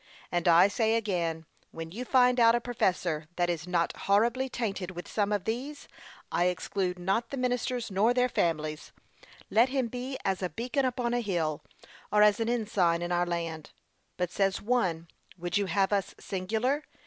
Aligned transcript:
And 0.31 0.47
I 0.47 0.67
say 0.67 0.95
again, 0.95 1.45
when 1.69 1.91
you 1.91 2.05
find 2.05 2.39
out 2.39 2.55
a 2.55 2.59
professor 2.59 3.27
that 3.35 3.51
is 3.51 3.67
not 3.67 3.95
horribly 3.95 4.49
tainted 4.49 4.89
with 4.89 5.07
some 5.07 5.31
of 5.31 5.43
these 5.45 5.81
things, 5.83 5.89
I 6.31 6.45
exclude 6.45 6.97
not 6.97 7.29
the 7.29 7.37
ministers 7.37 7.91
nor 7.91 8.11
their 8.11 8.27
families, 8.27 8.91
let 9.51 9.69
him 9.69 9.89
be 9.89 10.17
as 10.25 10.41
a 10.41 10.49
beacon 10.49 10.85
upon 10.85 11.13
a 11.13 11.19
hill, 11.19 11.61
or 12.11 12.23
as 12.23 12.39
an 12.39 12.49
ensign 12.49 13.03
in 13.03 13.11
our 13.11 13.27
land. 13.27 13.69
But 14.17 14.31
says 14.31 14.59
one, 14.59 15.07
Would 15.37 15.59
you 15.59 15.67
have 15.67 15.93
us 15.93 16.15
singular? 16.19 16.83